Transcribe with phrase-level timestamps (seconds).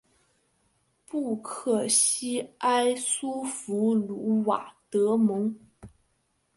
[1.05, 5.55] 布克西埃苏弗鲁瓦德蒙。